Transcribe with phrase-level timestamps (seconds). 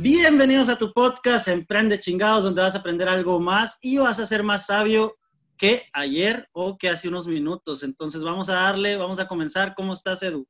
[0.00, 4.28] Bienvenidos a tu podcast Emprende Chingados, donde vas a aprender algo más y vas a
[4.28, 5.16] ser más sabio
[5.56, 7.82] que ayer o que hace unos minutos.
[7.82, 9.74] Entonces vamos a darle, vamos a comenzar.
[9.74, 10.46] ¿Cómo estás, Edu?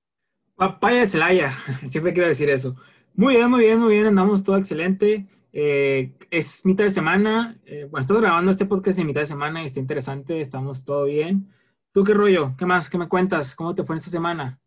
[0.54, 1.54] Papaya de Celaya,
[1.86, 2.76] siempre quiero decir eso.
[3.14, 5.26] Muy bien, muy bien, muy bien, andamos todo excelente.
[5.54, 9.62] Eh, es mitad de semana, eh, bueno, estoy grabando este podcast en mitad de semana
[9.62, 11.50] y está interesante, estamos todo bien.
[11.94, 12.54] ¿Tú qué rollo?
[12.58, 12.90] ¿Qué más?
[12.90, 13.54] ¿Qué me cuentas?
[13.54, 14.60] ¿Cómo te fue esta semana?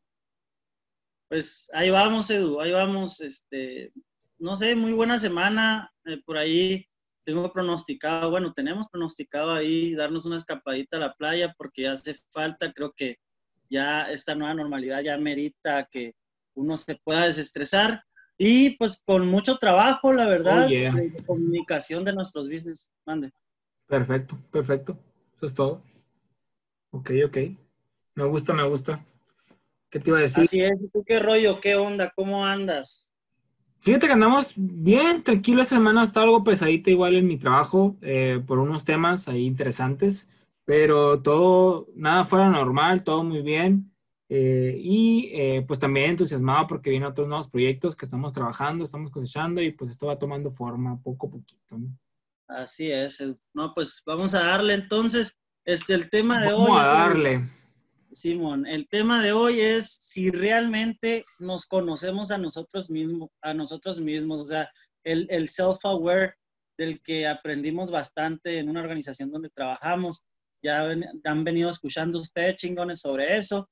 [1.30, 3.94] Pues ahí vamos, Edu, ahí vamos, este,
[4.42, 5.92] no sé, muy buena semana.
[6.06, 6.86] Eh, por ahí
[7.24, 12.16] tengo pronosticado, bueno, tenemos pronosticado ahí darnos una escapadita a la playa porque ya hace
[12.32, 13.18] falta, creo que
[13.70, 16.16] ya esta nueva normalidad ya merita que
[16.56, 18.02] uno se pueda desestresar
[18.38, 22.92] y pues con mucho trabajo, la verdad, oh, de comunicación de nuestros business.
[23.06, 23.32] Mande.
[23.86, 24.98] Perfecto, perfecto.
[25.38, 25.84] Eso es todo.
[26.90, 27.38] Ok, ok.
[28.16, 29.06] Me gusta, me gusta.
[29.92, 30.44] ¿Qué te iba a decir?
[30.44, 30.74] Así es.
[30.92, 31.62] ¿Tú qué rollo?
[31.62, 32.12] ¿Qué onda?
[32.16, 33.11] ¿Cómo andas?
[33.82, 35.64] Fíjate que andamos bien, tranquilo.
[35.64, 40.30] Esta semana está algo pesadita igual en mi trabajo eh, por unos temas ahí interesantes,
[40.66, 43.92] pero todo, nada fuera normal, todo muy bien.
[44.30, 49.10] Eh, y eh, pues también entusiasmado porque vienen otros nuevos proyectos que estamos trabajando, estamos
[49.10, 51.80] cosechando y pues esto va tomando forma poco a poquito.
[52.48, 53.22] Así es.
[53.54, 55.36] No, pues vamos a darle entonces,
[55.66, 56.68] este, el tema de hoy.
[56.70, 57.50] Vamos a darle.
[58.14, 64.00] Simón, el tema de hoy es si realmente nos conocemos a nosotros mismos, a nosotros
[64.00, 64.70] mismos, o sea,
[65.04, 66.34] el, el self-aware
[66.78, 70.26] del que aprendimos bastante en una organización donde trabajamos.
[70.64, 70.88] Ya
[71.24, 73.70] han venido escuchando ustedes chingones sobre eso.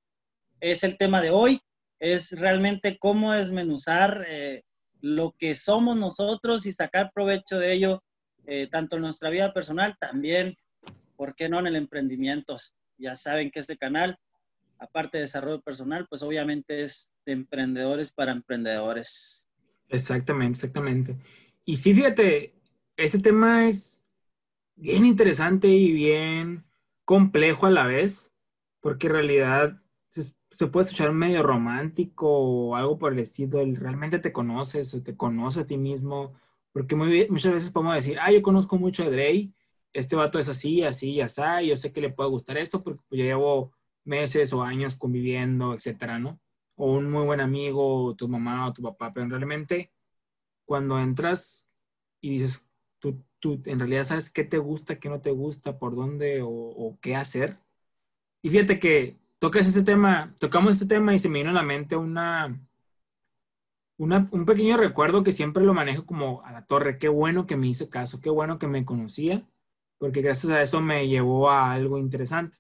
[0.60, 1.60] Es el tema de hoy,
[2.00, 4.64] es realmente cómo desmenuzar eh,
[5.02, 8.04] lo que somos nosotros y sacar provecho de ello,
[8.46, 10.56] eh, tanto en nuestra vida personal, también,
[11.16, 12.56] ¿por qué no en el emprendimiento?
[12.98, 14.18] Ya saben que este canal
[14.80, 19.50] aparte de desarrollo personal, pues obviamente es de emprendedores para emprendedores.
[19.90, 21.18] Exactamente, exactamente.
[21.66, 22.56] Y sí, fíjate,
[22.96, 24.00] este tema es
[24.76, 26.66] bien interesante y bien
[27.06, 28.34] complejo a la vez,
[28.80, 34.20] porque en realidad se, puede escuchar medio romántico o algo por el estilo, el realmente
[34.20, 36.34] te conoces o te conoce a ti mismo,
[36.72, 39.54] porque muchas veces podemos decir, ah, yo conozco mucho de Drey,
[39.94, 43.20] este vato es así, así, así, yo sé que le puede gustar esto porque pues,
[43.20, 43.74] yo llevo
[44.10, 46.40] meses o años conviviendo, etcétera, ¿no?
[46.76, 49.92] O un muy buen amigo, tu mamá o tu papá, pero realmente
[50.66, 51.68] cuando entras
[52.22, 52.68] y dices,
[53.00, 56.98] tú, tú en realidad sabes qué te gusta, qué no te gusta, por dónde o,
[57.02, 57.60] qué hacer.
[58.42, 61.64] Y fíjate que tocas este tema, tocamos este tema y se me vino a la
[61.64, 62.60] mente una,
[63.98, 66.98] una, un pequeño recuerdo que siempre lo manejo como a la torre.
[66.98, 69.46] Qué bueno que me hice caso, qué bueno que me conocía,
[69.98, 72.58] porque gracias a eso me llevó a algo interesante.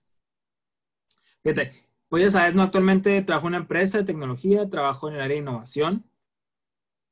[1.43, 1.71] Fíjate,
[2.09, 5.35] pues ya sabes, no, actualmente trabajo en una empresa de tecnología, trabajo en el área
[5.35, 6.09] de innovación,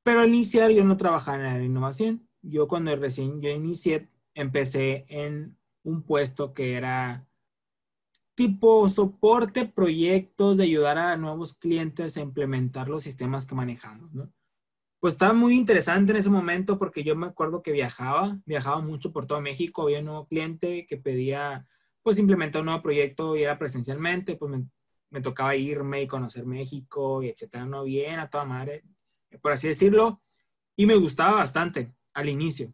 [0.04, 2.28] pero al iniciar yo no trabajaba en el área de innovación.
[2.42, 7.28] Yo cuando recién yo inicié, empecé en un puesto que era
[8.36, 14.32] tipo soporte, proyectos de ayudar a nuevos clientes a implementar los sistemas que manejamos, ¿no?
[15.00, 19.12] Pues estaba muy interesante en ese momento porque yo me acuerdo que viajaba, viajaba mucho
[19.12, 21.68] por todo México, había un nuevo cliente que pedía
[22.08, 24.64] pues implementar un nuevo proyecto y era presencialmente, pues
[25.10, 28.86] me, tocaba irme y conocer México y etcétera, no bien, a toda madre,
[29.42, 30.22] por así decirlo,
[30.78, 32.74] y me gustaba bastante al inicio.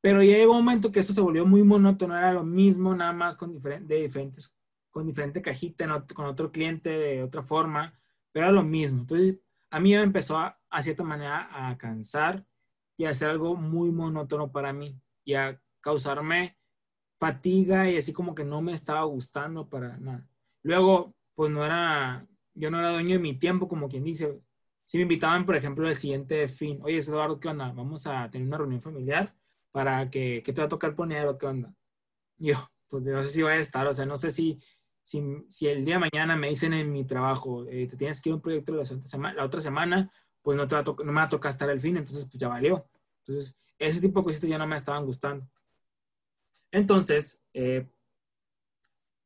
[0.00, 3.12] Pero ya llegó un momento que eso se volvió muy monótono, era lo mismo, nada
[3.12, 4.52] más con, de diferentes,
[4.90, 8.00] con diferente cajita, con otro cliente de otra forma,
[8.32, 9.02] pero era lo mismo.
[9.02, 9.38] Entonces,
[9.70, 12.44] a mí me empezó a, a cierta manera a cansar
[12.96, 16.56] y a hacer algo muy monótono para mí y a causarme
[17.20, 20.26] fatiga y así como que no me estaba gustando para nada.
[20.62, 24.40] Luego, pues no era, yo no era dueño de mi tiempo, como quien dice.
[24.86, 27.72] Si me invitaban, por ejemplo, el siguiente fin, oye, Eduardo, ¿qué onda?
[27.72, 29.34] Vamos a tener una reunión familiar
[29.70, 31.74] para que, ¿qué te va a tocar poner o qué onda?
[32.38, 32.54] yo,
[32.88, 34.60] pues no sé si voy a estar, o sea, no sé si,
[35.02, 38.32] si, el día de mañana me dicen en mi trabajo, eh, te tienes que ir
[38.32, 40.10] a un proyecto la, otra semana,
[40.42, 42.88] pues no, te no me va a tocar estar el fin, entonces pues ya valió.
[43.24, 45.46] Entonces, ese tipo de cositas ya no me estaban gustando.
[46.72, 47.86] Entonces, eh,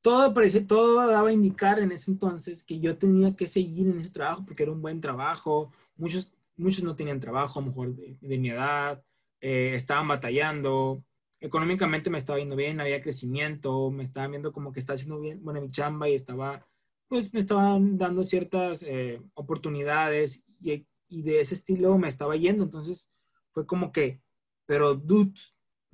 [0.05, 3.99] todo parece, todo daba a indicar en ese entonces que yo tenía que seguir en
[3.99, 5.73] ese trabajo porque era un buen trabajo.
[5.97, 9.03] Muchos, muchos no tenían trabajo, a lo mejor de, mi edad,
[9.41, 11.03] eh, estaban batallando.
[11.41, 15.43] Económicamente me estaba yendo bien, había crecimiento, me estaban viendo como que estaba haciendo bien
[15.43, 16.67] buena mi chamba y estaba,
[17.09, 22.65] pues me estaban dando ciertas eh, oportunidades y, y de ese estilo me estaba yendo.
[22.65, 23.11] Entonces
[23.53, 24.21] fue como que,
[24.67, 25.41] pero dude,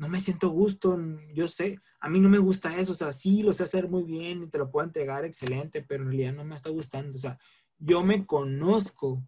[0.00, 0.99] no me siento gusto,
[1.35, 4.05] yo sé, a mí no me gusta eso, o sea, sí lo sé hacer muy
[4.05, 7.19] bien y te lo puedo entregar excelente, pero en realidad no me está gustando, o
[7.19, 7.38] sea,
[7.76, 9.23] yo me conozco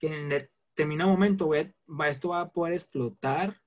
[0.00, 3.62] que en determinado momento esto va a poder explotar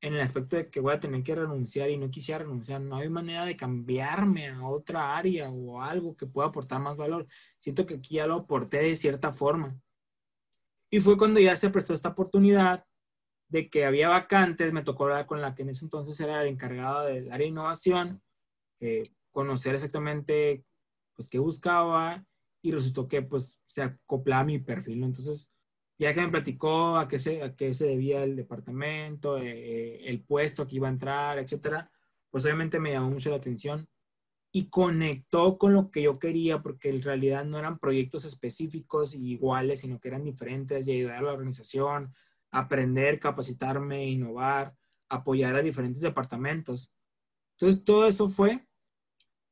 [0.00, 2.96] en el aspecto de que voy a tener que renunciar y no quisiera renunciar, no
[2.96, 7.28] hay manera de cambiarme a otra área o algo que pueda aportar más valor.
[7.58, 9.80] Siento que aquí ya lo aporté de cierta forma.
[10.90, 12.84] Y fue cuando ya se prestó esta oportunidad
[13.48, 16.48] de que había vacantes, me tocó hablar con la que en ese entonces era la
[16.48, 18.22] encargada del área de innovación,
[18.80, 20.64] eh, conocer exactamente
[21.14, 22.24] pues qué buscaba
[22.62, 25.52] y resultó que pues se acoplaba a mi perfil, Entonces,
[25.98, 30.22] ya que me platicó a qué se, a qué se debía el departamento, eh, el
[30.22, 31.90] puesto que iba a entrar, etcétera,
[32.30, 33.88] pues obviamente me llamó mucho la atención
[34.52, 39.80] y conectó con lo que yo quería porque en realidad no eran proyectos específicos iguales,
[39.82, 42.14] sino que eran diferentes y ayudar a la organización,
[42.50, 44.74] aprender, capacitarme, innovar,
[45.08, 46.92] apoyar a diferentes departamentos.
[47.52, 48.66] Entonces, todo eso fue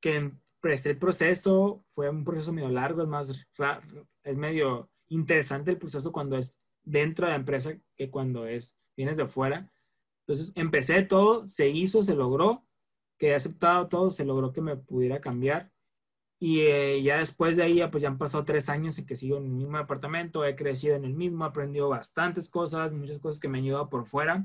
[0.00, 3.46] que empecé el proceso, fue un proceso medio largo, es más,
[4.22, 9.16] es medio interesante el proceso cuando es dentro de la empresa que cuando es, vienes
[9.16, 9.70] de fuera.
[10.26, 12.66] Entonces, empecé todo, se hizo, se logró,
[13.18, 15.70] que he aceptado todo, se logró que me pudiera cambiar.
[16.40, 19.38] Y eh, ya después de ahí, pues ya han pasado tres años en que sigo
[19.38, 23.40] en el mismo departamento, he crecido en el mismo, he aprendido bastantes cosas, muchas cosas
[23.40, 24.44] que me han ayudado por fuera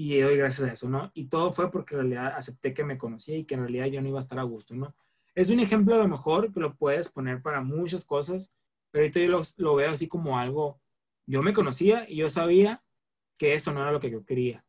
[0.00, 1.10] y doy gracias a eso, ¿no?
[1.12, 4.00] Y todo fue porque en realidad acepté que me conocía y que en realidad yo
[4.00, 4.94] no iba a estar a gusto, ¿no?
[5.34, 8.54] Es un ejemplo a lo mejor que lo puedes poner para muchas cosas,
[8.92, 10.80] pero ahorita yo lo, lo veo así como algo,
[11.26, 12.82] yo me conocía y yo sabía
[13.38, 14.64] que eso no era lo que yo quería.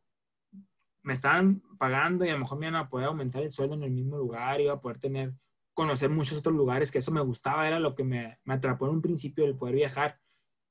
[1.03, 3.83] Me estaban pagando y a lo mejor me iban a poder aumentar el sueldo en
[3.83, 5.33] el mismo lugar, iba a poder tener
[5.79, 8.95] conocer muchos otros lugares, que eso me gustaba, era lo que me, me atrapó en
[8.95, 10.19] un principio el poder viajar.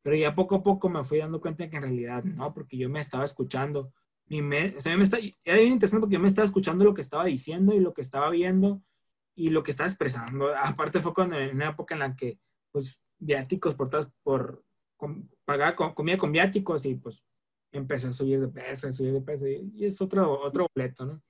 [0.03, 2.91] Pero ya poco a poco me fui dando cuenta que en realidad no, porque yo
[2.91, 3.91] me estaba escuchando.
[4.27, 6.93] Ni me, o sea, me está, era bien interesante porque yo me estaba escuchando lo
[6.93, 8.83] que estaba diciendo y lo que estaba viendo
[9.35, 10.55] y lo que estaba expresando.
[10.55, 12.39] Aparte fue cuando, en una época en la que,
[12.71, 13.89] pues, viáticos por,
[14.23, 14.63] por
[14.99, 17.27] con, pagaba comida con viáticos y pues
[17.73, 21.23] empecé a subir de peso, a subir de peso y, es otro, otro boleto, ¿no?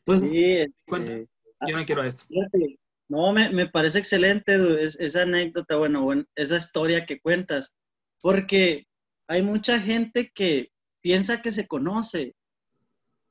[0.00, 0.74] Entonces, sí,
[1.66, 2.24] yo no quiero esto.
[3.08, 7.74] No, me, me parece excelente esa anécdota, bueno, bueno, esa historia que cuentas,
[8.20, 8.86] porque
[9.26, 10.70] hay mucha gente que
[11.00, 12.34] piensa que se conoce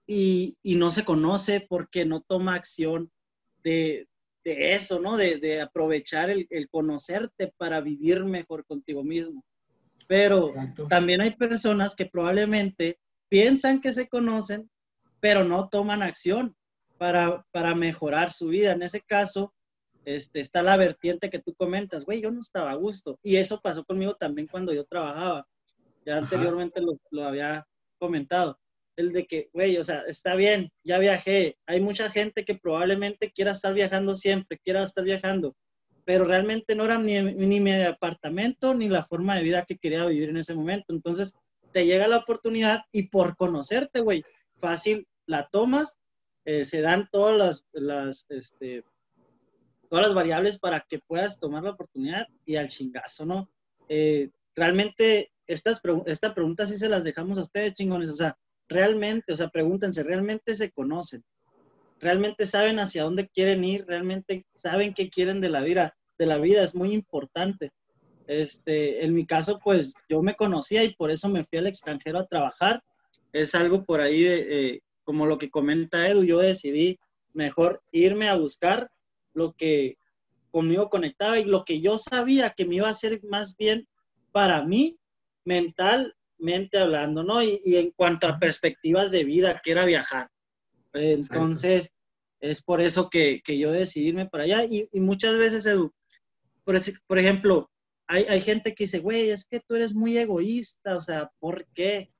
[0.08, 3.12] y, y no se conoce porque no toma acción
[3.64, 4.08] de,
[4.44, 5.16] de eso, ¿no?
[5.16, 9.44] De, de aprovechar el, el, conocerte para vivir mejor contigo mismo.
[10.08, 10.54] Pero
[10.88, 12.98] también hay personas que probablemente
[13.30, 14.70] piensan que se conocen,
[15.20, 16.56] pero no toman acción
[16.98, 18.72] para, para mejorar su vida.
[18.72, 19.54] En ese caso,
[20.06, 23.20] este, está la vertiente que tú comentas, güey, yo no estaba a gusto.
[23.24, 25.46] Y eso pasó conmigo también cuando yo trabajaba.
[26.06, 27.68] Ya anteriormente lo, lo, había
[28.00, 28.58] comentado.
[28.96, 31.58] El de que, güey, o sea, está bien, ya viajé.
[31.66, 35.56] Hay mucha gente que probablemente quiera estar viajando siempre, quiera estar viajando,
[36.06, 40.06] pero realmente no era ni, ni mi apartamento ni la forma de vida que quería
[40.06, 40.94] vivir en ese momento.
[40.94, 41.34] Entonces,
[41.74, 44.24] te llega la oportunidad y por conocerte, güey,
[44.60, 45.98] fácil la tomas
[46.48, 48.86] eh, se dan todas las, este,
[49.90, 53.50] todas las variables para que puedas tomar la oportunidad y al chingazo, ¿no?
[53.90, 58.38] Eh, realmente, estas, esta pregunta sí se las dejamos a ustedes, chingones, o sea,
[58.70, 61.22] realmente, o sea, pregúntense, ¿realmente se conocen?
[62.00, 63.86] ¿Realmente saben hacia dónde quieren ir?
[63.86, 65.98] ¿Realmente saben qué quieren de la vida?
[66.18, 67.72] De la vida es muy importante.
[68.26, 72.20] Este, en mi caso, pues yo me conocía y por eso me fui al extranjero
[72.20, 72.82] a trabajar.
[73.34, 77.00] Es algo por ahí de, eh, como lo que comenta Edu, yo decidí
[77.32, 78.92] mejor irme a buscar
[79.34, 79.98] lo que
[80.52, 83.88] conmigo conectaba y lo que yo sabía que me iba a hacer más bien
[84.34, 84.98] para mí,
[85.46, 87.42] mentalmente hablando, ¿no?
[87.42, 90.30] Y, en cuanto a perspectivas de vida, que era viajar.
[90.92, 91.90] Entonces,
[92.42, 94.66] es por eso que, yo decidí irme para allá.
[94.66, 95.94] Y, muchas veces, Edu,
[96.66, 97.72] por, por ejemplo,
[98.08, 101.66] hay, hay, gente que dice, güey, es que tú eres muy egoísta, o sea, ¿por
[101.74, 102.12] qué?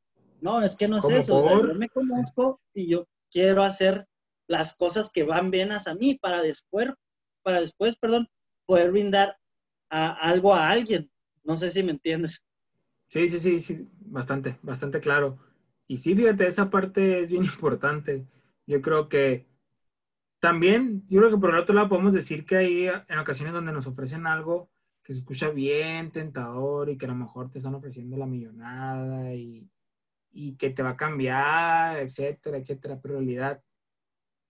[0.42, 1.42] No, es que no es eso.
[1.42, 4.08] yo me conozco y yo quiero hacer
[4.48, 6.90] las cosas que van bien a mí para después,
[7.44, 8.28] para después, perdón,
[8.66, 9.38] poder brindar
[9.90, 11.10] a, algo a alguien.
[11.44, 12.46] No sé si me entiendes.
[13.08, 15.40] Sí, sí, sí, sí, bastante, bastante claro.
[15.88, 18.26] Y sí, fíjate, esa parte es bien importante.
[18.66, 19.48] Yo creo que
[20.40, 23.72] también, yo creo que por el otro lado podemos decir que hay en ocasiones donde
[23.72, 24.70] nos ofrecen algo
[25.04, 29.34] que se escucha bien tentador y que a lo mejor te están ofreciendo la millonada
[29.34, 29.70] y,
[30.40, 33.00] y que te va a cambiar, etcétera, etcétera.
[33.02, 33.64] Pero en realidad,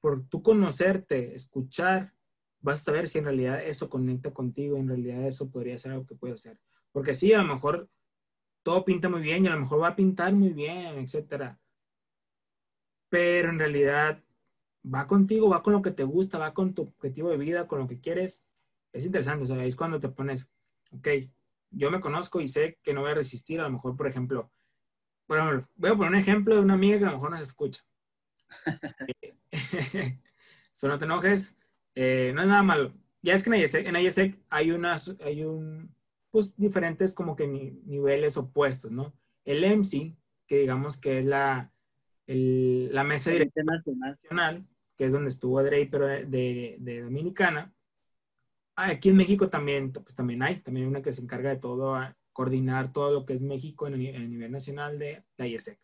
[0.02, 2.14] por tú conocerte, escuchar,
[2.60, 6.06] vas a saber si en realidad eso conecta contigo, en realidad eso podría ser algo
[6.06, 6.60] que puede hacer.
[6.92, 7.90] Porque sí, a lo mejor
[8.64, 11.58] todo pinta muy bien y a lo mejor va a pintar muy bien, etcétera.
[13.08, 14.22] Pero en realidad
[14.84, 17.80] va contigo, va con lo que te gusta, va con tu objetivo de vida, con
[17.80, 18.44] lo que quieres.
[18.92, 20.50] Es interesante, o sea, es cuando te pones,
[20.92, 21.08] ok,
[21.72, 24.52] yo me conozco y sé que no voy a resistir, a lo mejor, por ejemplo,
[25.28, 27.44] bueno, voy a poner un ejemplo de una amiga que a lo mejor no se
[27.44, 27.84] escucha.
[30.74, 31.58] Solo no te enojes,
[31.96, 32.94] eh, no es nada malo.
[33.22, 35.94] Ya es que en IESEC, hay unas, hay un,
[36.30, 39.14] pues diferentes como que niveles opuestos, ¿no?
[39.44, 40.16] El MC,
[40.46, 41.72] que digamos que es la,
[42.28, 47.74] la mesa directiva nacional, que es donde estuvo Drey, pero de, de, Dominicana.
[48.76, 52.16] Aquí en México también, pues también hay, también una que se encarga de todo, a
[52.38, 55.80] coordinar todo lo que es México en el, nivel nacional de la IESEC.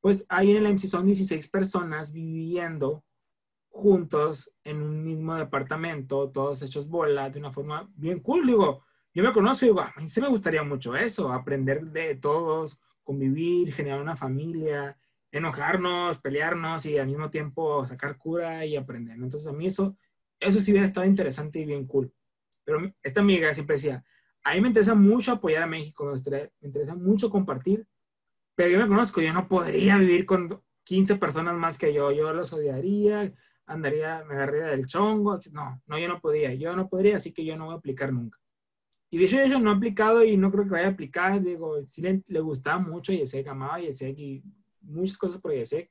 [0.00, 3.02] Pues ahí en el MC son 16 personas viviendo
[3.68, 8.46] juntos en un mismo departamento, todos hechos bola, de una forma bien cool.
[8.46, 12.14] Digo, yo me conozco y digo, a mí sí me gustaría mucho eso, aprender de
[12.14, 14.96] todos, convivir, generar una familia,
[15.32, 19.16] enojarnos, pelearnos y al mismo tiempo sacar cura y aprender.
[19.16, 19.96] Entonces a mí eso,
[20.38, 22.14] eso sí hubiera estado interesante y bien cool.
[22.62, 24.04] Pero esta amiga siempre decía,
[24.46, 27.84] a mí me interesa mucho apoyar a México, me interesa mucho compartir,
[28.54, 32.32] pero yo me conozco, yo no podría vivir con 15 personas más que yo, yo
[32.32, 33.34] los odiaría,
[33.66, 37.44] andaría, me agarraría del chongo, no, no, yo no podía, yo no podría, así que
[37.44, 38.38] yo no voy a aplicar nunca.
[39.10, 41.84] Y de hecho, yo no he aplicado y no creo que vaya a aplicar, digo,
[41.84, 44.44] sí le, le gustaba mucho y ese amaba y ese y
[44.80, 45.90] muchas cosas por IESEC,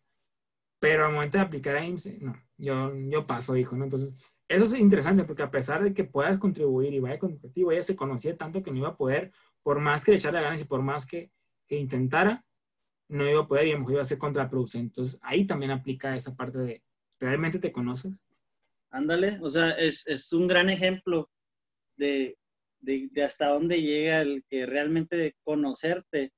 [0.79, 3.83] pero al momento de aplicar a IMSS, no, yo, yo paso, hijo, ¿no?
[3.83, 4.13] Entonces,
[4.47, 7.83] eso es interesante porque a pesar de que puedas contribuir y vaya con objetivo, ella
[7.83, 9.31] se conocía tanto que no iba a poder,
[9.63, 11.31] por más que le echara ganas y por más que,
[11.67, 12.45] que intentara,
[13.07, 14.87] no iba a poder y a lo mejor iba a ser contraproducente.
[14.87, 16.83] Entonces, ahí también aplica esa parte de,
[17.19, 18.23] ¿realmente te conoces?
[18.91, 21.29] Ándale, o sea, es, es un gran ejemplo
[21.97, 22.37] de,
[22.79, 26.31] de, de, hasta dónde llega el que realmente conocerte,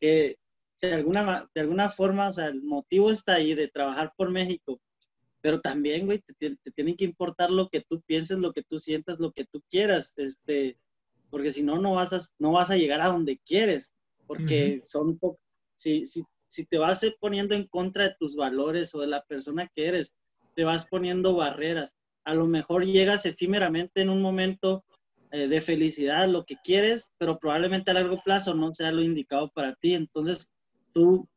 [0.00, 0.38] que
[0.80, 4.80] de alguna, de alguna forma, o sea, el motivo está ahí de trabajar por México,
[5.44, 9.20] pero también, güey, te, tiene que importar lo que tú pienses, lo que tú sientas,
[9.20, 10.78] lo que tú quieras, este,
[11.28, 13.92] porque si no, no vas a, no vas a llegar a donde quieres,
[14.26, 15.20] porque son,
[15.76, 19.70] si, si, si te vas poniendo en contra de tus valores o de la persona
[19.74, 20.14] que eres,
[20.54, 21.94] te vas poniendo barreras.
[22.24, 24.82] A lo mejor llegas efímeramente en un momento
[25.30, 29.50] eh, de felicidad, lo que quieres, pero probablemente a largo plazo no sea lo indicado
[29.50, 29.92] para ti.
[29.92, 30.50] Entonces,
[30.94, 31.28] tú,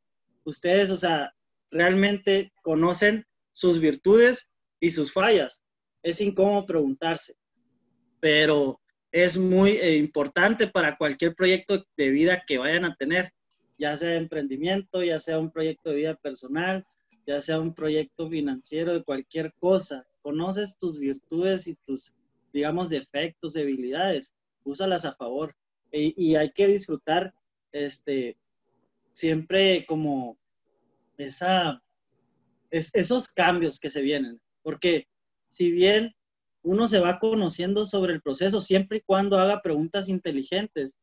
[0.46, 1.34] ustedes, o sea,
[1.72, 3.26] realmente conocen
[3.58, 5.64] sus virtudes y sus fallas.
[6.04, 7.34] Es incómodo preguntarse,
[8.20, 8.80] pero
[9.12, 13.32] es muy eh, importante para cualquier proyecto de vida que vayan a tener,
[13.80, 16.86] ya sea emprendimiento, ya sea un proyecto de vida personal,
[17.26, 20.06] ya sea un proyecto financiero, de cualquier cosa.
[20.22, 22.14] Conoces tus virtudes y tus,
[22.54, 24.36] digamos, defectos, debilidades,
[24.66, 25.56] úsalas a favor.
[25.92, 27.34] Y, y hay que disfrutar
[27.72, 28.38] este,
[29.14, 30.38] siempre como
[31.18, 31.82] esa,
[32.72, 35.08] es, esos cambios que se vienen, porque
[35.50, 36.14] si bien
[36.64, 40.98] uno se va conociendo sobre el proceso siempre y cuando haga preguntas inteligentes,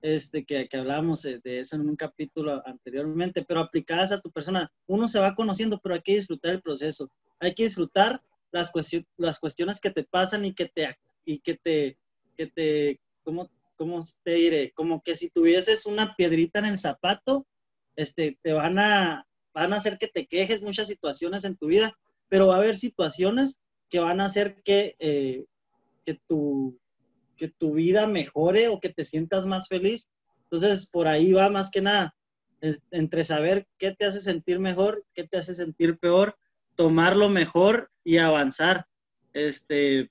[0.00, 4.70] este, que, que hablábamos de, eso en un capítulo anteriormente, pero aplicadas a tu persona,
[4.86, 7.10] uno se va conociendo, pero hay que disfrutar el proceso,
[7.40, 8.22] hay que disfrutar
[8.52, 8.70] las,
[9.16, 11.98] las cuestiones que te pasan y que te, y que te,
[12.36, 14.72] que te, ¿cómo, ¿cómo te diré?
[14.72, 17.46] Como que si tuvieses una piedrita en el zapato,
[17.96, 19.26] este, te van a,
[19.58, 21.92] van a hacer que te quejes muchas situaciones en tu vida,
[22.28, 25.44] pero va a haber situaciones que van a hacer que, eh,
[26.04, 26.78] que, tu,
[27.36, 30.10] que tu vida mejore o que te sientas más feliz.
[30.44, 32.14] Entonces, por ahí va más que nada,
[32.90, 36.36] entre saber qué te hace sentir mejor, qué te hace sentir peor,
[36.74, 38.86] tomarlo mejor y avanzar.
[39.32, 40.10] Este,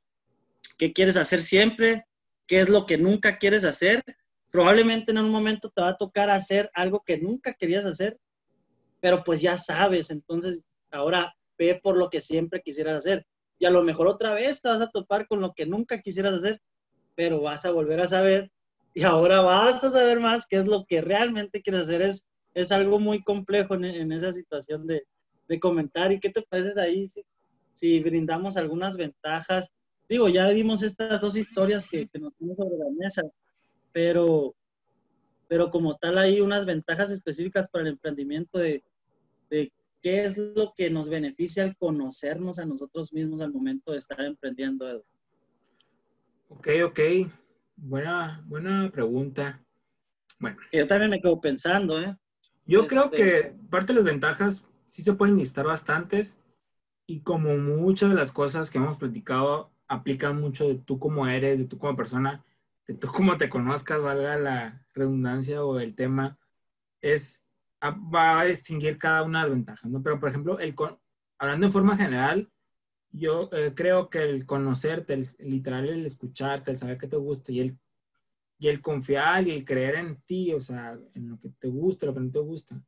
[0.77, 2.05] ¿Qué quieres hacer siempre?
[2.45, 4.03] ¿Qué es lo que nunca quieres hacer?
[4.49, 8.17] probablemente en un momento te va a tocar hacer algo que nunca querías hacer,
[9.07, 13.25] pero pues ya sabes, entonces ahora ve por lo que siempre quisieras hacer.
[13.57, 16.33] Y a lo mejor otra vez te vas a topar con lo que nunca quisieras
[16.33, 16.59] hacer,
[17.15, 18.51] pero vas a volver a saber
[18.93, 22.01] y ahora vas a saber más qué es lo que realmente quieres hacer.
[22.01, 25.03] Es, es algo muy complejo en, esa situación de,
[25.47, 26.11] de, comentar.
[26.11, 27.21] ¿Y qué te parece ahí si,
[27.75, 29.69] si, brindamos algunas ventajas?
[30.09, 33.21] Digo, ya dimos estas dos historias que, que nos tenemos sobre la mesa,
[33.93, 34.53] pero,
[35.47, 38.83] pero como tal hay unas ventajas específicas para el emprendimiento de,
[39.49, 44.21] qué es lo que nos beneficia al conocernos a nosotros mismos al momento de estar
[44.21, 45.03] emprendiendo, Edu.
[46.49, 46.99] Ok, ok.
[47.75, 49.63] Buena, buena pregunta.
[50.39, 50.57] Bueno.
[50.71, 52.15] yo también me quedo pensando, ¿eh?
[52.65, 56.35] Yo creo este que parte de las ventajas sí se pueden listar bastantes
[57.07, 61.57] y como muchas de las cosas que hemos platicado aplican mucho de tú como eres,
[61.57, 62.43] de tú como persona,
[62.87, 66.37] de tú como te conozcas, valga la redundancia o el tema,
[67.01, 67.46] es
[67.83, 70.01] va a distinguir cada una de las ventajas, ¿no?
[70.01, 70.75] Pero, por ejemplo, el
[71.37, 72.49] hablando en forma general,
[73.11, 77.51] yo eh, creo que el conocerte, el, literal, el escucharte, el saber que te gusta
[77.51, 77.77] y el,
[78.59, 82.05] y el confiar y el creer en ti, o sea, en lo que te gusta,
[82.05, 82.81] lo que no te gusta,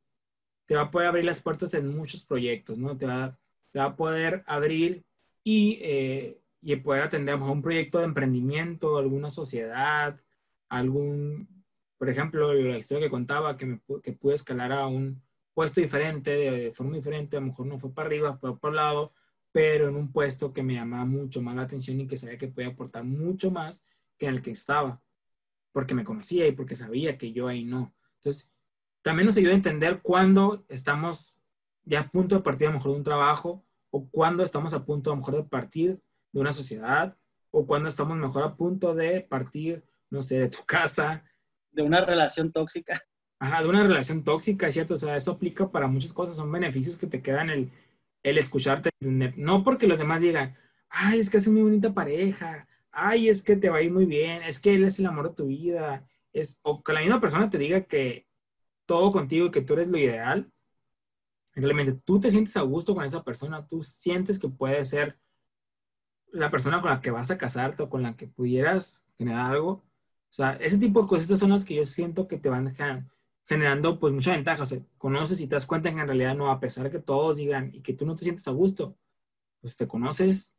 [0.66, 2.96] te va a poder abrir las puertas en muchos proyectos, ¿no?
[2.96, 3.38] Te va,
[3.70, 5.04] te va a poder abrir
[5.42, 10.20] y, eh, y poder atender a un proyecto de emprendimiento, alguna sociedad,
[10.68, 11.59] algún,
[12.00, 15.20] por ejemplo, la historia que contaba, que, me, que pude escalar a un
[15.52, 18.76] puesto diferente, de, forma diferente, a lo mejor no fue para arriba, fue para el
[18.76, 19.12] lado,
[19.52, 22.48] pero en un puesto que me llamaba mucho más la atención y que sabía que
[22.48, 23.84] podía aportar mucho más
[24.16, 25.02] que en el que estaba,
[25.72, 27.94] porque me conocía y porque sabía que yo ahí no.
[28.14, 28.50] Entonces,
[29.02, 31.38] también nos ayuda a entender cuándo estamos
[31.84, 34.86] ya a punto de partir a lo mejor de un trabajo o cuándo estamos a
[34.86, 36.00] punto a lo mejor de partir
[36.32, 37.14] de una sociedad
[37.50, 41.24] o cuándo estamos mejor a punto de partir, no sé, de tu casa.
[41.72, 43.00] De una relación tóxica.
[43.38, 44.94] Ajá, de una relación tóxica, ¿cierto?
[44.94, 47.70] O sea, eso aplica para muchas cosas, son beneficios que te quedan el,
[48.22, 50.56] el escucharte, no porque los demás digan,
[50.90, 54.04] ay, es que es muy bonita pareja, ay, es que te va a ir muy
[54.04, 57.20] bien, es que él es el amor de tu vida, es, o que la misma
[57.20, 58.26] persona te diga que
[58.86, 60.52] todo contigo y que tú eres lo ideal,
[61.54, 65.18] realmente tú te sientes a gusto con esa persona, tú sientes que puede ser
[66.32, 69.84] la persona con la que vas a casarte o con la que pudieras generar algo.
[70.30, 72.74] O sea, ese tipo de cosas son las que yo siento que te van
[73.46, 74.62] generando pues mucha ventaja.
[74.62, 77.00] O sea, conoces y te das cuenta que en realidad no, a pesar de que
[77.00, 78.96] todos digan y que tú no te sientes a gusto,
[79.60, 80.54] pues te conoces,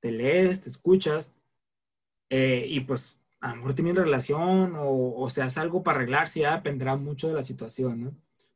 [0.00, 1.34] te lees, te escuchas
[2.30, 6.40] eh, y pues a lo mejor tienes relación o, o se hace algo para arreglarse,
[6.40, 8.08] ya dependerá mucho de la situación, ¿no?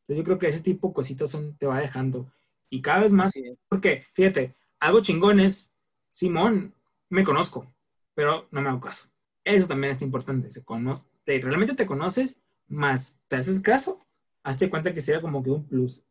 [0.08, 2.32] Entonces yo creo que ese tipo de cositas son, te va dejando.
[2.70, 3.32] Y cada vez más,
[3.68, 5.74] porque fíjate, algo chingón es,
[6.10, 6.74] Simón,
[7.10, 7.72] me conozco,
[8.14, 9.08] pero no me hago caso.
[9.48, 14.06] Eso también es importante, se conoce, realmente te conoces más te haces caso,
[14.42, 16.04] hazte cuenta que sería como que un plus.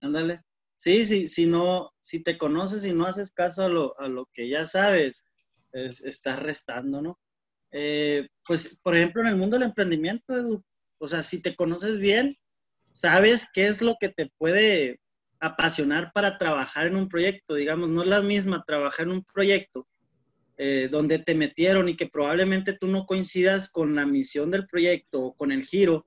[0.00, 0.42] Ándale.
[0.76, 4.26] Sí, sí, si no, si te conoces y no haces caso a lo, a lo
[4.34, 5.24] que ya sabes,
[5.72, 7.18] estás restando, ¿no?
[7.70, 10.64] Eh, pues, por ejemplo, en el mundo del emprendimiento, Edu,
[10.98, 12.36] o sea, si te conoces bien,
[12.92, 15.00] sabes qué es lo que te puede
[15.40, 17.54] apasionar para trabajar en un proyecto.
[17.54, 19.86] Digamos, no es la misma trabajar en un proyecto
[20.56, 25.20] eh, donde te metieron y que probablemente tú no coincidas con la misión del proyecto
[25.20, 26.06] o con el giro,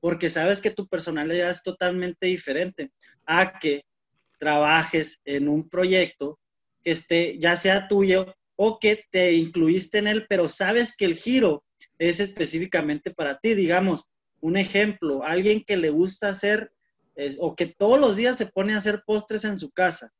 [0.00, 2.92] porque sabes que tu personalidad es totalmente diferente
[3.26, 3.84] a que
[4.38, 6.38] trabajes en un proyecto
[6.84, 11.16] que esté ya sea tuyo o que te incluiste en él, pero sabes que el
[11.16, 11.64] giro
[11.98, 13.54] es específicamente para ti.
[13.54, 14.08] Digamos,
[14.40, 16.70] un ejemplo, alguien que le gusta hacer
[17.40, 20.12] o que todos los días se pone a hacer postres en su casa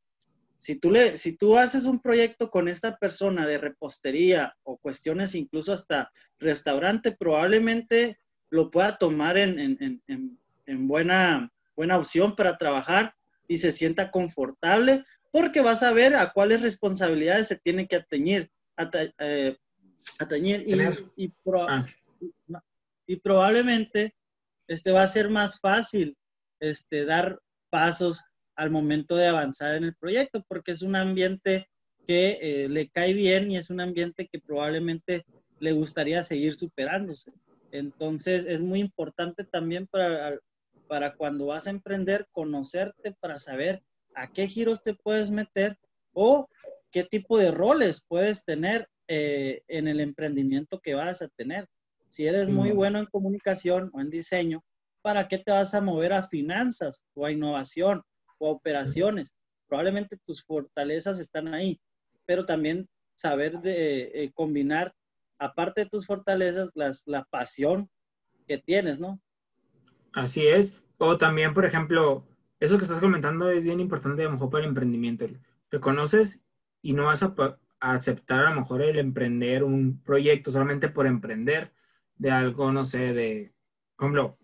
[0.59, 5.37] si tú, le, si tú haces un proyecto con esta persona de repostería o cuestiones
[5.37, 8.19] incluso hasta restaurante, probablemente
[8.51, 9.89] lo pueda tomar en,
[10.67, 13.15] buena, buena opción para trabajar
[13.47, 18.51] y se sienta confortable porque vas a ver a cuáles responsabilidades se tiene que atañir.
[19.21, 19.57] Eh,
[21.17, 21.85] y, ah.
[23.07, 24.15] y, probablemente
[24.67, 26.17] este, va a ser más fácil
[26.61, 27.39] este, dar
[27.71, 28.25] pasos
[28.59, 31.69] al momento de avanzar en el proyecto, porque es un ambiente
[32.09, 35.25] que eh, le cae bien y es un ambiente que probablemente
[35.61, 37.31] le gustaría seguir superándose.
[37.71, 40.41] Entonces es muy importante también para,
[40.89, 43.81] para cuando vas a emprender, conocerte para saber
[44.17, 45.79] a qué giros te puedes meter
[46.13, 46.49] o
[46.91, 51.69] qué tipo de roles puedes tener eh, en el emprendimiento que vas a tener.
[52.09, 54.65] Si eres muy bueno en comunicación o en diseño,
[55.01, 58.03] ¿para qué te vas a mover a finanzas o a innovación
[58.39, 59.35] o operaciones.
[59.69, 61.81] Probablemente tus fortalezas están ahí,
[62.27, 64.95] pero también saber de, eh, combinar,
[65.39, 67.89] aparte de tus fortalezas, las, la pasión
[68.47, 69.21] que tienes, ¿no?
[70.13, 70.81] Así es.
[70.97, 72.27] O también, por ejemplo,
[72.61, 75.27] eso que estás comentando es bien importante a lo mejor para el emprendimiento.
[75.69, 76.41] Te conoces
[76.83, 77.35] y no vas a,
[77.81, 81.73] a, aceptar a lo mejor el emprender un proyecto solamente por emprender
[82.17, 83.53] de algo, no sé, de,
[83.97, 84.39] por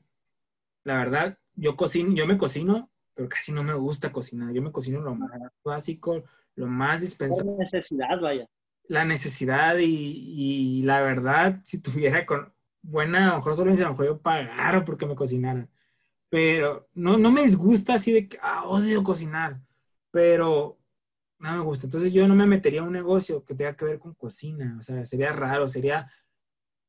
[0.84, 4.52] la verdad, yo cocino, yo me cocino pero casi no me gusta cocinar.
[4.52, 5.30] Yo me cocino lo más
[5.64, 6.24] básico,
[6.56, 7.52] lo más dispensable.
[7.52, 8.46] La necesidad, vaya.
[8.86, 14.18] La necesidad y, la verdad, si tuviera con buena, a lo mejor solo me yo
[14.18, 15.70] pagar porque me cocinaran.
[16.28, 19.60] pero no, no me disgusta así de que ah, odio cocinar,
[20.10, 20.78] pero
[21.38, 21.86] no me gusta.
[21.86, 24.82] Entonces yo no me metería a un negocio que tenga que ver con cocina, o
[24.82, 26.10] sea, sería raro, sería,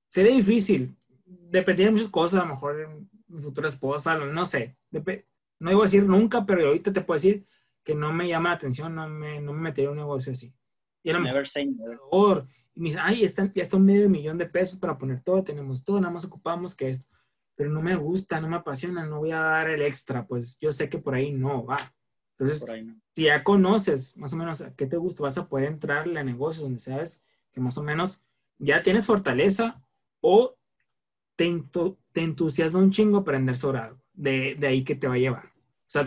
[0.10, 0.98] sería difícil.
[1.26, 4.76] Dependería de muchas cosas, a lo mejor mi futura esposa, no sé.
[5.60, 7.46] No iba a decir nunca, pero ahorita te puedo decir
[7.84, 10.54] que no me llama la atención, no me, no me metería a un negocio así.
[11.04, 12.00] Y a never say never.
[12.74, 15.44] Y me dice, ay, está, ya está un medio millón de pesos para poner todo,
[15.44, 17.08] tenemos todo, nada más ocupamos que esto.
[17.56, 20.74] Pero no me gusta, no me apasiona, no voy a dar el extra, pues yo
[20.74, 21.78] sé que por ahí no va.
[22.38, 22.66] Entonces,
[23.14, 26.24] si ya conoces más o menos a qué te gusta, vas a poder entrarle a
[26.24, 28.22] negocios donde sabes que más o menos
[28.58, 29.82] ya tienes fortaleza
[30.20, 30.58] o
[31.38, 31.64] te,
[32.12, 34.05] te entusiasma un chingo aprender sobre algo.
[34.16, 35.46] De, de, ahí que te va a llevar.
[35.46, 36.06] O sea,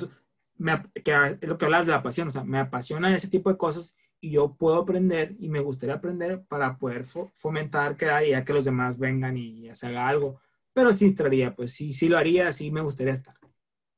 [0.57, 3.51] me, que es lo que hablas de la pasión, o sea, me apasiona ese tipo
[3.51, 8.45] de cosas y yo puedo aprender y me gustaría aprender para poder fomentar que ya
[8.45, 10.41] que los demás vengan y ya se haga algo.
[10.73, 13.35] Pero sí estaría, pues sí, sí lo haría, sí me gustaría estar.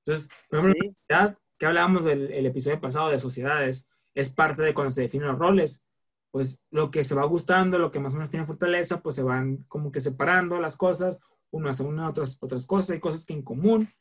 [0.04, 4.74] Entonces, por ejemplo, la que hablábamos del el episodio pasado de sociedades, es parte de
[4.74, 5.84] cuando se definen los roles.
[6.30, 9.22] Pues lo que se va gustando, lo que más o menos tiene fortaleza, pues se
[9.22, 11.20] van como que separando las cosas,
[11.50, 13.92] uno hace una, otras, otras cosas, hay cosas que en común,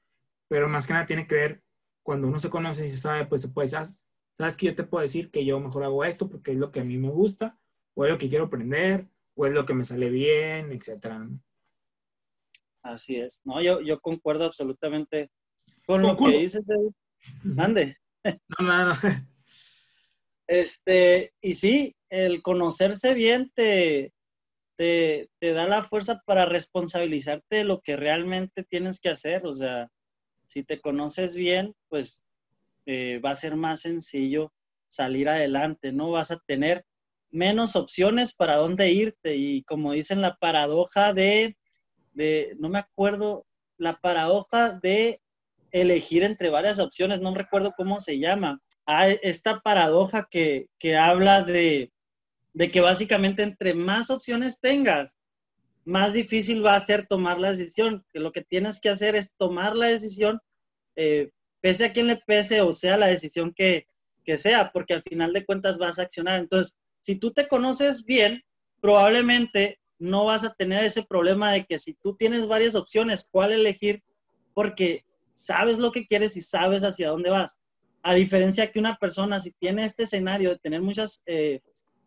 [0.49, 1.63] pero más que nada tiene que ver
[2.03, 5.01] cuando uno se conoce y se sabe, pues se puede, sabes que yo te puedo
[5.01, 7.57] decir que yo mejor hago esto porque es lo que a mí me gusta,
[7.93, 11.29] o es lo que quiero aprender, o es lo que me sale bien, etcétera.
[12.83, 13.39] Así es.
[13.45, 15.29] No, yo, yo concuerdo absolutamente
[15.85, 16.63] con lo que dices,
[17.43, 17.97] Mande.
[18.59, 18.95] No, no, no.
[20.49, 24.13] Este, y sí, el conocerse bien te,
[24.75, 29.45] te, da la fuerza para responsabilizarte de lo que realmente tienes que hacer.
[29.45, 29.89] O sea,
[30.49, 32.25] si te conoces bien, pues
[32.85, 34.51] eh, va a ser más sencillo
[34.87, 36.09] salir adelante, ¿no?
[36.11, 36.85] Vas a tener
[37.29, 39.35] menos opciones para dónde irte.
[39.35, 41.55] Y como dicen, la paradoja de,
[42.13, 43.45] de no me acuerdo,
[43.77, 45.21] la paradoja de
[45.71, 48.57] elegir entre varias opciones, no recuerdo cómo se llama.
[48.85, 51.91] Hay esta paradoja que, habla de,
[52.71, 55.15] que básicamente entre más opciones tengas,
[55.89, 59.33] más difícil va a ser tomar la decisión, que lo que tienes que hacer es
[59.35, 60.39] tomar la decisión,
[60.95, 63.87] eh, pese a quien le pese o sea la decisión que,
[64.23, 66.39] que sea, porque al final de cuentas vas a accionar.
[66.39, 68.43] Entonces, si tú te conoces bien,
[68.79, 73.51] probablemente no vas a tener ese problema de que si tú tienes varias opciones, ¿cuál
[73.51, 74.03] elegir?
[74.53, 77.57] Porque sabes lo que quieres y sabes hacia dónde vas.
[78.03, 81.61] A diferencia que una persona, si tiene este escenario de tener muchas eh,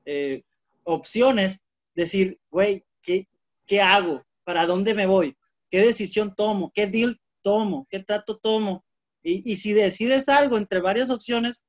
[0.06, 0.42] eh,
[0.84, 1.58] opciones,
[1.96, 3.26] decir, güey, ¿qué,
[3.66, 4.24] ¿qué hago?
[4.44, 5.36] ¿Para dónde me voy?
[5.70, 6.70] ¿Qué decisión tomo?
[6.74, 7.86] ¿Qué deal tomo?
[7.90, 8.84] ¿Qué trato tomo?
[9.22, 11.62] Y, y si decides algo entre varias opciones,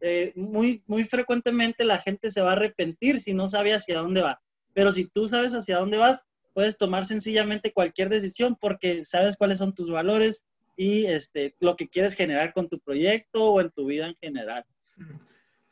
[0.00, 4.22] eh, muy, muy frecuentemente la gente se va a arrepentir si no sabe hacia dónde
[4.22, 4.40] va.
[4.74, 9.58] Pero si tú sabes hacia dónde vas, puedes tomar sencillamente cualquier decisión porque sabes cuáles
[9.58, 10.44] son tus valores,
[10.76, 14.64] y este, lo que quieres generar con tu proyecto o en tu vida en general.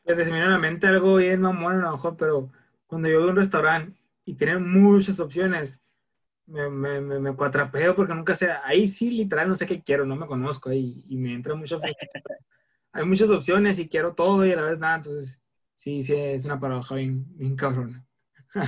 [0.03, 2.51] Pues se la mente algo bien mamón a lo mejor, pero
[2.87, 5.79] cuando yo voy a un restaurante y tienen muchas opciones,
[6.47, 10.15] me, me, me, cuatrapeo porque nunca sé, ahí sí literal no sé qué quiero, no
[10.15, 11.79] me conozco ahí y me entra mucho.
[12.91, 15.41] Hay muchas opciones y quiero todo y a la vez nada, entonces
[15.75, 18.05] sí, sí, es una paradoja bien, bien cabrona.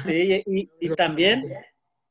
[0.04, 1.46] Sí, y, y también,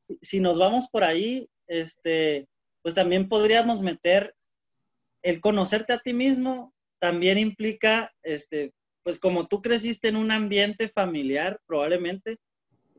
[0.01, 2.49] si, si, nos vamos por ahí, este,
[2.83, 4.35] pues también podríamos meter
[5.23, 10.89] el conocerte a ti mismo, también implica, este, pues como tú creciste en un ambiente
[10.89, 12.39] familiar, probablemente,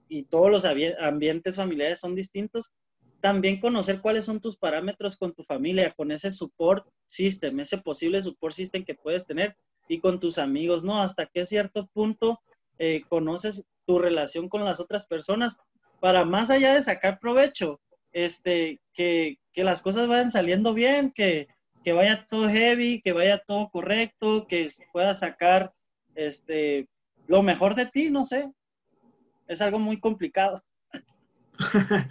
[0.10, 2.74] y todos los ambientes familiares son distintos,
[3.22, 8.22] también conocer cuáles son tus parámetros con tu familia, con ese support system, ese posible
[8.22, 9.56] support system que puedes tener
[9.88, 11.02] y con tus amigos, ¿no?
[11.02, 12.40] Hasta qué cierto punto
[12.78, 15.58] eh, conoces tu relación con las otras personas
[16.00, 17.80] para más allá de sacar provecho,
[18.12, 21.48] este, que, las cosas vayan saliendo bien, que,
[21.86, 25.72] vaya todo heavy, que vaya todo correcto, que puedas sacar
[26.16, 26.88] este,
[27.28, 28.52] lo mejor de ti, no sé.
[29.48, 30.64] Es algo muy complicado.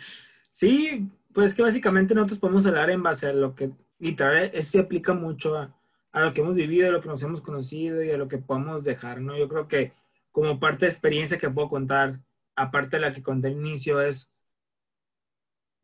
[0.51, 5.13] sí, pues que básicamente nosotros podemos hablar en base a lo que literal se aplica
[5.13, 5.75] mucho a,
[6.15, 8.85] lo que hemos vivido, a lo que nos hemos conocido y a lo que podemos
[8.85, 9.37] dejar, ¿no?
[9.37, 9.93] Yo creo que
[10.33, 12.21] como parte de experiencia que puedo contar,
[12.55, 14.33] aparte de la que conté al inicio, es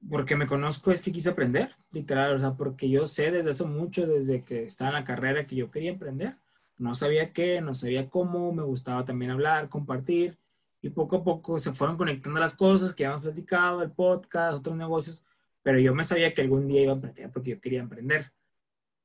[0.09, 3.65] porque me conozco es que quise aprender, literal, o sea, porque yo sé desde hace
[3.65, 6.37] mucho, desde que estaba en la carrera, que yo quería aprender.
[6.79, 10.39] No sabía qué, no sabía cómo, me gustaba también hablar, compartir,
[10.83, 14.77] y poco a poco se fueron conectando las cosas que habíamos platicado, el podcast, otros
[14.77, 15.25] negocios,
[15.63, 18.33] pero yo me sabía que algún día iba a aprender porque yo quería aprender.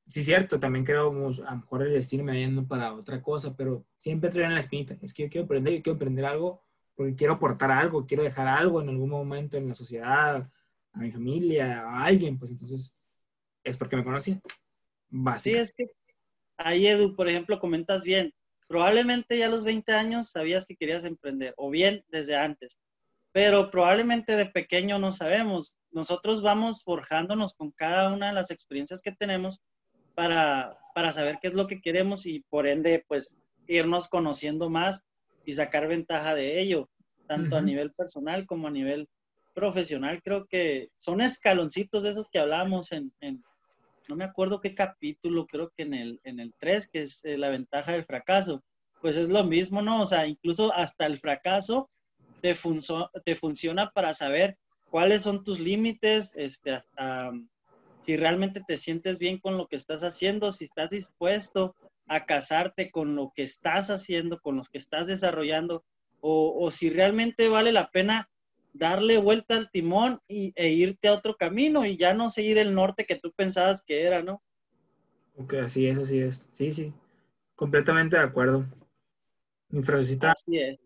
[0.08, 3.86] Sí, cierto, también creo, a lo mejor el destino me yendo para otra cosa, pero
[3.96, 6.62] siempre traía en la espinita, es que yo quiero aprender, yo quiero aprender algo,
[6.96, 10.50] porque quiero aportar algo, quiero dejar algo en algún momento en la sociedad,
[10.92, 12.96] a mi familia, a alguien, pues entonces
[13.62, 14.40] es porque me conocía.
[15.38, 15.86] Sí, es que
[16.56, 18.32] ahí, Edu, por ejemplo, comentas bien.
[18.68, 22.78] Probablemente ya a los 20 años sabías que querías emprender, o bien desde antes,
[23.32, 25.76] pero probablemente de pequeño no sabemos.
[25.90, 29.60] Nosotros vamos forjándonos con cada una de las experiencias que tenemos
[30.14, 35.04] para, para saber qué es lo que queremos y por ende, pues, irnos conociendo más
[35.44, 36.90] y sacar ventaja de ello,
[37.26, 39.08] tanto a nivel personal como a nivel
[39.54, 40.20] profesional.
[40.22, 43.12] Creo que son escaloncitos de esos que hablábamos en,
[44.08, 47.38] no me acuerdo qué capítulo, creo que en el, en el 3, que es eh,
[47.38, 48.62] la ventaja del fracaso.
[49.00, 50.02] Pues es lo mismo, ¿no?
[50.02, 51.88] O sea, incluso hasta el fracaso
[52.40, 52.54] te,
[53.24, 54.58] te funciona para saber
[54.90, 56.82] cuáles son tus límites, este,
[58.00, 61.74] si realmente te sientes bien con lo que estás haciendo, si estás dispuesto
[62.06, 65.84] a casarte con lo que estás haciendo, con lo que estás desarrollando,
[66.20, 68.28] o, si realmente vale la pena
[68.78, 72.74] darle vuelta al timón y, e irte a otro camino y ya no seguir el
[72.74, 74.42] norte que tú pensabas que era, ¿no?
[75.36, 76.46] Ok, así es, así es.
[76.52, 76.92] Sí, sí.
[77.54, 78.66] Completamente de acuerdo.
[79.68, 80.32] Mi frasecita.
[80.32, 80.78] Así es.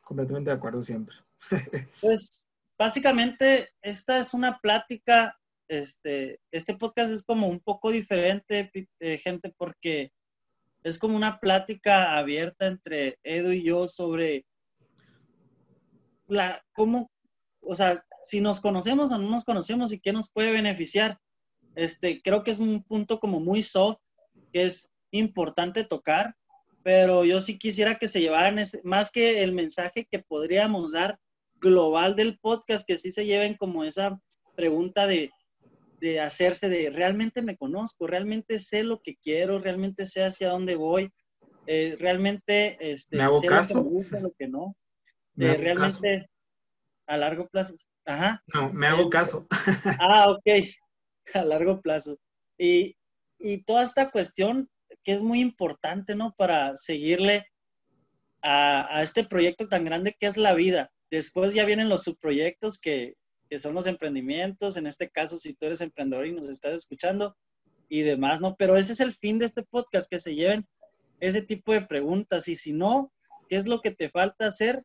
[0.00, 1.16] Completamente de acuerdo siempre.
[2.00, 5.36] pues básicamente esta es una plática,
[5.68, 10.12] este, este podcast es como un poco diferente, eh, gente, porque
[10.82, 14.44] es como una plática abierta entre Edu y yo sobre
[16.26, 17.10] la, cómo,
[17.62, 21.18] o sea, si nos conocemos o no nos conocemos y qué nos puede beneficiar.
[21.74, 23.98] Este, creo que es un punto como muy soft,
[24.52, 26.34] que es importante tocar,
[26.82, 31.18] pero yo sí quisiera que se llevaran ese, más que el mensaje que podríamos dar
[31.56, 34.20] global del podcast, que sí se lleven como esa
[34.56, 35.30] pregunta de,
[36.00, 40.74] de hacerse de realmente me conozco, realmente sé lo que quiero, realmente sé hacia dónde
[40.74, 41.10] voy,
[41.66, 43.74] eh, realmente este, ¿Me hago sé caso?
[43.74, 44.76] lo que me gusta, lo que no.
[45.38, 46.28] Eh, realmente
[47.06, 47.74] a largo plazo.
[48.04, 48.42] Ajá.
[48.52, 49.46] No, me hago caso.
[50.00, 50.46] Ah, ok,
[51.34, 52.18] a largo plazo.
[52.58, 52.96] Y,
[53.38, 54.68] y toda esta cuestión
[55.04, 56.34] que es muy importante, ¿no?
[56.36, 57.46] Para seguirle
[58.42, 60.90] a, a este proyecto tan grande que es la vida.
[61.10, 63.14] Después ya vienen los subproyectos que,
[63.52, 67.36] que son los emprendimientos, en este caso, si tú eres emprendedor y nos estás escuchando
[67.88, 68.56] y demás, ¿no?
[68.56, 70.66] Pero ese es el fin de este podcast, que se lleven
[71.20, 72.48] ese tipo de preguntas.
[72.48, 73.12] Y si no,
[73.50, 74.82] ¿qué es lo que te falta hacer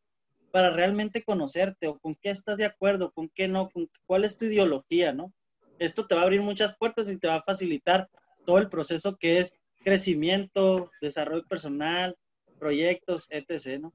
[0.51, 1.87] para realmente conocerte?
[1.87, 3.11] ¿O con qué estás de acuerdo?
[3.11, 3.69] ¿Con qué no?
[3.69, 5.33] ¿Con ¿Cuál es tu ideología, no?
[5.79, 8.09] Esto te va a abrir muchas puertas y te va a facilitar
[8.45, 12.17] todo el proceso que es crecimiento, desarrollo personal,
[12.59, 13.93] proyectos, etc., ¿no?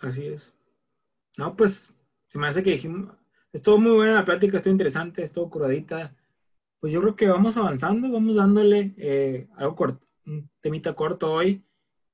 [0.00, 0.54] Así es.
[1.36, 1.92] No, pues
[2.28, 3.14] se me hace que dijimos,
[3.52, 6.14] estuvo muy buena la plática, estuvo interesante, estuvo curadita.
[6.80, 11.64] Pues yo creo que vamos avanzando, vamos dándole eh, algo corto, un temita corto hoy.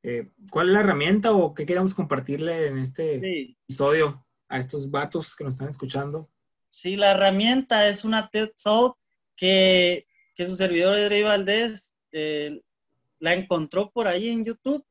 [0.03, 3.57] Eh, ¿Cuál es la herramienta o qué queremos compartirle en este Sí.
[3.65, 6.31] episodio a estos vatos que nos están escuchando?
[6.69, 8.97] Sí, la herramienta es una TED Talk
[9.37, 12.61] que, que su servidor Edrey Valdés eh,
[13.19, 14.85] la encontró por ahí en YouTube.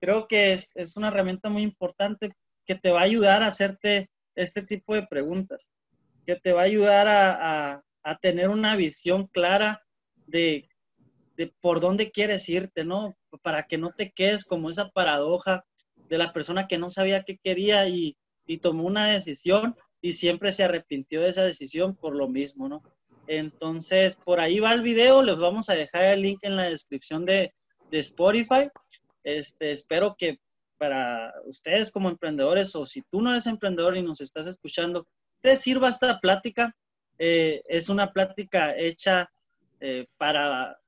[0.00, 2.30] Creo que es, es una herramienta muy importante
[2.66, 5.70] que te va a ayudar a hacerte este tipo de preguntas,
[6.26, 9.82] que te va a ayudar a, a- a tener una visión clara
[10.26, 10.69] de,
[11.46, 13.16] por dónde quieres irte, ¿no?
[13.42, 15.64] Para que no te quedes como esa paradoja
[16.08, 20.52] de la persona que no sabía qué quería y, y tomó una decisión y siempre
[20.52, 22.82] se arrepintió de esa decisión por lo mismo, ¿no?
[23.26, 27.24] Entonces, por ahí va el video, les vamos a dejar el link en la descripción
[27.24, 27.54] de,
[27.90, 28.68] de Spotify.
[29.22, 30.38] Este, espero que
[30.78, 35.06] para ustedes como emprendedores o si tú no eres emprendedor y nos estás escuchando,
[35.42, 36.74] te sirva esta plática.
[37.18, 39.30] Eh, es una plática hecha
[39.78, 40.78] eh, para,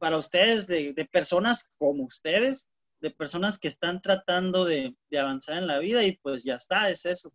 [0.00, 2.66] para ustedes, de, de personas como ustedes,
[3.00, 6.90] de personas que están tratando de, de avanzar en la vida y pues ya está,
[6.90, 7.32] es eso.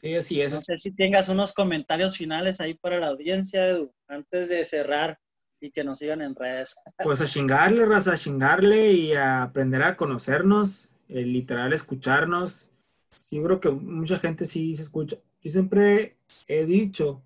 [0.00, 0.52] Sí, así es.
[0.52, 5.18] No sé si tengas unos comentarios finales ahí para la audiencia, Edu, antes de cerrar
[5.60, 6.76] y que nos sigan en redes.
[7.02, 12.70] Pues a chingarle, raza, a chingarle y a aprender a conocernos, eh, literal escucharnos.
[13.18, 15.16] Sí, yo creo que mucha gente sí se escucha.
[15.42, 17.22] Yo siempre he dicho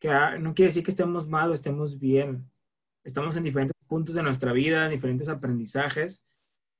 [0.00, 2.50] que ah, no quiere decir que estemos mal o estemos bien.
[3.04, 6.24] Estamos en diferentes puntos de nuestra vida, en diferentes aprendizajes.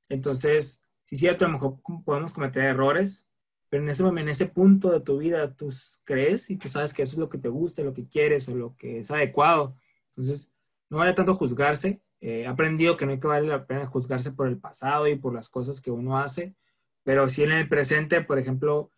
[0.09, 3.27] Entonces, sí, es cierto, a lo mejor podemos cometer errores,
[3.69, 5.73] pero en ese momento, en ese punto de tu vida, tú
[6.05, 8.55] crees y tú sabes que eso es lo que te gusta, lo que quieres o
[8.55, 9.77] lo que es adecuado.
[10.11, 10.53] Entonces,
[10.91, 12.03] no vale tanto juzgarse.
[12.21, 15.17] Eh, he aprendido que no hay que vale la pena juzgarse por el pasado y
[15.17, 16.55] por las cosas que uno hace,
[17.03, 18.93] pero sí en el presente, por ejemplo,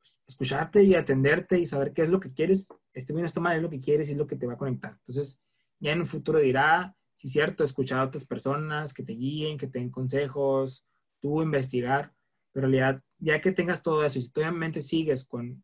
[0.00, 3.40] pues, escucharte y atenderte y saber qué es lo que quieres, este bien o este
[3.40, 4.92] mal es lo que quieres y es lo que te va a conectar.
[4.92, 5.40] Entonces,
[5.80, 9.66] ya en un futuro dirá, es cierto, escuchar a otras personas que te guíen, que
[9.66, 10.86] te den consejos,
[11.20, 12.14] tú investigar,
[12.52, 15.62] pero en realidad, ya que tengas todo eso y si tú obviamente sigues con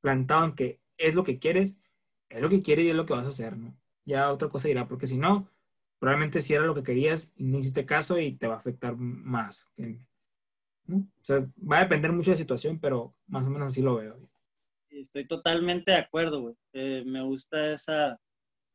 [0.00, 1.76] plantado en que es lo que quieres,
[2.28, 3.76] es lo que quieres y es lo que vas a hacer, ¿no?
[4.04, 5.48] Ya otra cosa irá, porque si no,
[5.98, 8.96] probablemente si era lo que querías y no hiciste caso y te va a afectar
[8.96, 9.70] más.
[10.86, 13.96] O sea, va a depender mucho de la situación, pero más o menos así lo
[13.96, 14.18] veo.
[14.90, 16.54] Estoy totalmente de acuerdo, güey.
[16.72, 18.20] Eh, me gusta esa,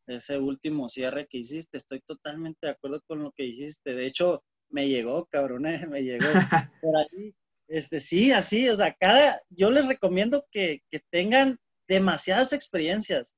[0.09, 1.77] ese último cierre que hiciste.
[1.77, 3.93] Estoy totalmente de acuerdo con lo que dijiste.
[3.93, 6.25] De hecho, me llegó, cabrón, eh, me llegó
[6.81, 7.33] por ahí.
[7.67, 13.35] Este, sí, así, o sea, cada, yo les recomiendo que, que tengan demasiadas experiencias.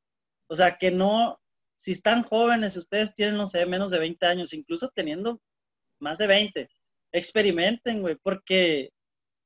[0.48, 1.40] O sea, que no,
[1.78, 5.42] si están jóvenes, ustedes tienen, no sé, menos de 20 años, incluso teniendo
[6.00, 6.70] más de 20,
[7.12, 8.92] experimenten, güey, porque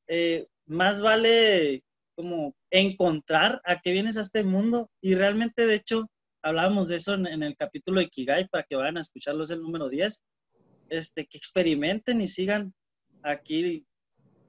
[0.07, 1.83] eh, más vale
[2.15, 6.07] como encontrar a qué vienes a este mundo y realmente, de hecho,
[6.45, 9.63] hablábamos de eso en, el capítulo de Kigai para que vayan a escucharlo, es el
[9.63, 10.23] número 10,
[10.89, 12.71] este, que experimenten y sigan
[13.23, 13.87] aquí,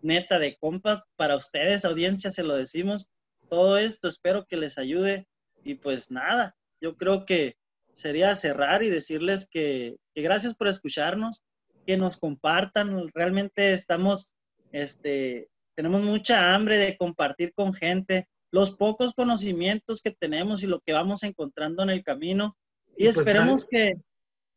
[0.02, 3.08] neta de compa, para ustedes, audiencia, se lo decimos,
[3.48, 5.26] todo esto, espero que les ayude
[5.64, 7.56] y pues nada, yo creo que
[7.94, 11.44] sería cerrar y decirles que, que gracias por escucharnos,
[11.86, 13.08] que nos compartan.
[13.14, 14.34] Realmente estamos,
[14.70, 20.80] este, tenemos mucha hambre de compartir con gente los pocos conocimientos que tenemos y lo
[20.80, 22.56] que vamos encontrando en el camino.
[22.96, 23.94] Y, pues, esperemos que,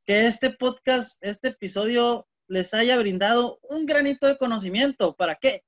[0.06, 5.15] que este podcast, este episodio les haya brindado un granito de conocimiento.
[5.15, 5.63] ¿Para qué?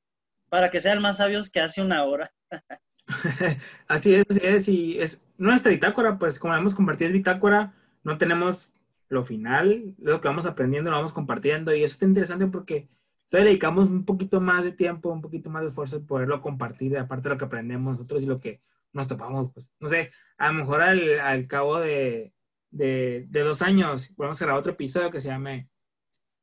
[0.50, 2.32] Para que sean más sabios que hace una hora.
[3.88, 4.68] así es, así es.
[4.68, 8.72] Y es nuestra bitácora, pues como hemos compartido bitácora, no tenemos
[9.10, 12.88] lo final, lo que vamos aprendiendo, lo vamos compartiendo y eso está interesante porque
[13.32, 16.42] entonces le dedicamos un poquito más de tiempo, un poquito más de esfuerzo en poderlo
[16.42, 20.12] compartir, aparte de lo que aprendemos nosotros y lo que nos topamos, pues, no sé,
[20.38, 22.34] a lo mejor al, al cabo de,
[22.72, 25.70] de, de, dos años podemos grabar otro episodio que se llame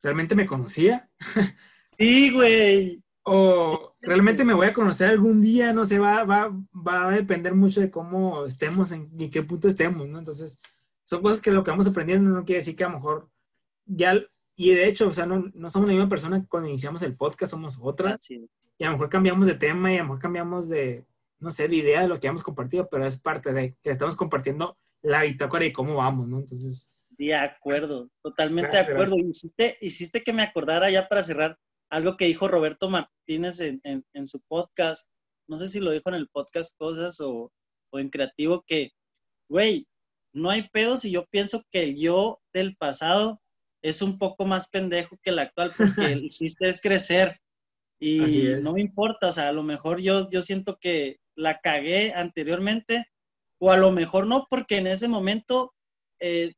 [0.03, 1.11] ¿Realmente me conocía?
[1.83, 3.03] Sí, güey.
[3.23, 7.55] O realmente me voy a conocer algún día, no sé, va, va, va a depender
[7.55, 10.19] mucho de cómo estemos, en, en qué punto estemos, ¿no?
[10.19, 10.61] Entonces,
[11.05, 13.31] son cosas que lo que vamos aprendiendo no quiere decir que a lo mejor
[13.87, 14.15] ya,
[14.61, 17.17] y de hecho, o sea, no, no somos la misma persona que cuando iniciamos el
[17.17, 18.29] podcast, somos otras.
[18.29, 18.49] Y
[18.83, 21.07] a lo mejor cambiamos de tema y a lo mejor cambiamos de,
[21.39, 24.17] no sé, de idea de lo que hemos compartido, pero es parte de que estamos
[24.17, 26.41] compartiendo la bitácora y cómo vamos, ¿no?
[26.41, 26.91] Entonces.
[27.11, 29.15] De acuerdo, totalmente de acuerdo.
[29.17, 31.57] Hiciste, hiciste que me acordara ya para cerrar
[31.89, 35.09] algo que dijo Roberto Martínez en, en, en su podcast.
[35.47, 37.53] No sé si lo dijo en el podcast Cosas o,
[37.93, 38.91] o en Creativo, que,
[39.49, 39.87] güey,
[40.35, 43.41] no hay pedo si yo pienso que el yo del pasado
[43.83, 47.41] es un poco más pendejo que el actual porque el chiste es crecer
[48.01, 52.13] y no me importa, o sea, a lo mejor yo, yo siento que la cagué
[52.15, 53.07] anteriormente
[53.59, 55.75] o a lo mejor no porque en ese momento
[56.21, 56.55] eh,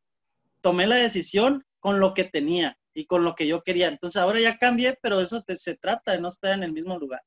[0.60, 3.88] tomé la decisión con lo que tenía y con lo que yo quería.
[3.88, 7.22] Entonces ahora ya cambié, pero eso se trata de no estar en el mismo lugar.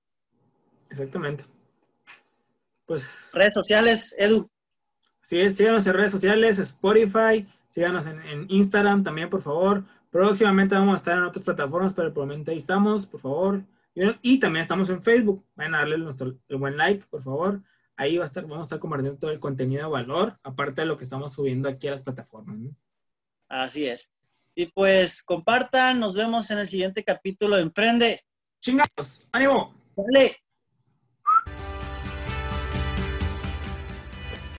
[0.89, 1.45] Exactamente.
[2.85, 3.31] Pues...
[3.33, 4.49] Redes sociales, Edu.
[5.23, 9.83] Sí, síganos en redes sociales, Spotify, síganos en, Instagram también, por favor.
[10.11, 13.63] Próximamente vamos a estar en otras plataformas, pero por el momento ahí estamos, por favor.
[14.21, 15.43] Y también estamos en Facebook.
[15.55, 17.63] Vayan a darle nuestro, el buen like, por favor.
[17.97, 20.87] Ahí va a estar, vamos a estar compartiendo todo el contenido de valor, aparte de
[20.87, 22.57] lo que estamos subiendo aquí a las plataformas.
[23.49, 24.11] Así es.
[24.53, 28.23] Y pues compartan, nos vemos en el siguiente capítulo de Emprende.
[28.61, 29.73] Chingados, ánimo.
[29.95, 30.42] Dale.